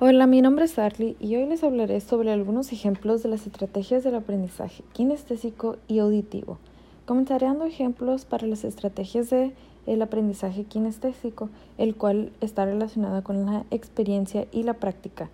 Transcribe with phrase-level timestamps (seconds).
[0.00, 4.04] Hola, mi nombre es Arlie y hoy les hablaré sobre algunos ejemplos de las estrategias
[4.04, 6.58] del aprendizaje kinestésico y auditivo.
[7.04, 9.54] Comenzaré dando ejemplos para las estrategias del
[9.86, 11.48] el aprendizaje kinestésico,
[11.78, 15.30] el cual está relacionado con la experiencia y la práctica.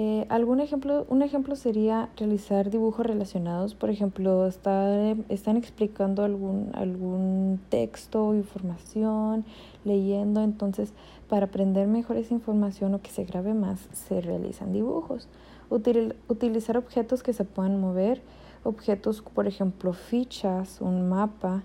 [0.00, 6.70] Eh, algún ejemplo, un ejemplo sería realizar dibujos relacionados, por ejemplo, estar, están explicando algún,
[6.74, 9.44] algún texto información,
[9.84, 10.92] leyendo, entonces
[11.28, 15.26] para aprender mejor esa información o que se grabe más, se realizan dibujos.
[15.68, 18.22] utilizar objetos que se puedan mover,
[18.62, 21.64] objetos, por ejemplo, fichas, un mapa,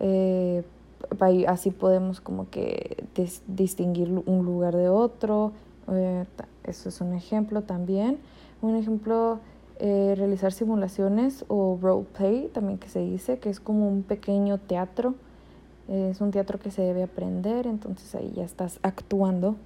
[0.00, 0.64] eh,
[1.48, 3.04] así podemos como que
[3.46, 5.52] distinguir un lugar de otro,
[6.64, 8.18] eso es un ejemplo también.
[8.62, 9.40] Un ejemplo,
[9.78, 15.14] eh, realizar simulaciones o roleplay, también que se dice, que es como un pequeño teatro.
[15.88, 19.56] es un teatro que se debe aprender, entonces ahí ya estás actuando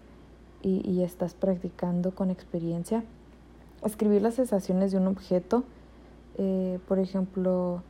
[0.63, 3.05] y, y estás practicando con experiencia.
[3.85, 5.65] Escribir las sensaciones de un objeto,
[6.39, 7.83] eh, por ejemplo,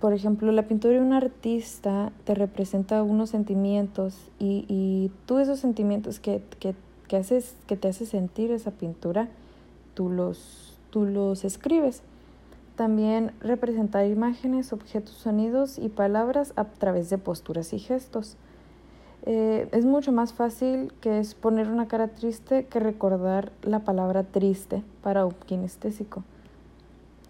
[0.00, 5.58] por ejemplo, la pintura de un artista te representa unos sentimientos y, y tú esos
[5.58, 6.74] sentimientos que, que
[7.08, 9.28] que, haces, que te hace sentir esa pintura,
[9.94, 12.02] tú los, tú los escribes.
[12.76, 18.36] También representar imágenes, objetos, sonidos y palabras a través de posturas y gestos.
[19.24, 24.22] Eh, es mucho más fácil que es poner una cara triste que recordar la palabra
[24.22, 26.22] triste para un kinestésico.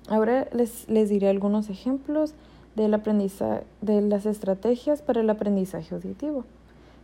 [0.09, 2.35] Ahora les, les diré algunos ejemplos
[2.75, 6.45] del aprendizaje, de las estrategias para el aprendizaje auditivo,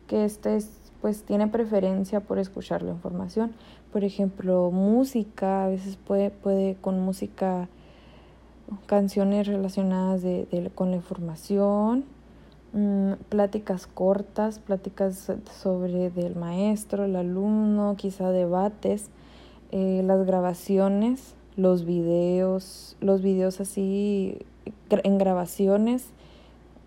[0.07, 0.69] que este es
[1.03, 3.53] pues tiene preferencia por escuchar la información.
[3.93, 7.69] Por ejemplo, música, a veces puede, puede con música,
[8.87, 12.05] canciones relacionadas de, con la información,
[12.73, 19.11] mm, pláticas cortas, pláticas sobre del maestro, el alumno, quizá debates,
[19.73, 24.39] eh, las grabaciones, los videos, los videos así
[24.89, 26.11] en grabaciones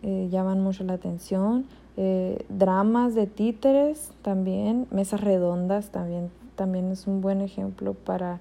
[0.03, 1.65] eh, llaman mucho la atención
[1.97, 8.39] eh, dramas de títeres también, mesas redondas también, también es un buen ejemplo para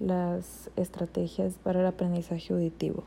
[0.00, 3.04] las estrategias para el aprendizaje auditivo.